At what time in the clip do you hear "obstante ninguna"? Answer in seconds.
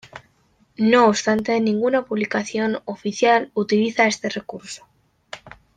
1.05-2.05